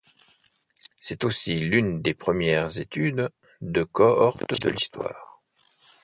[0.99, 3.29] C'est aussi l'une des premières étude
[3.61, 5.43] de cohorte de l'histoire.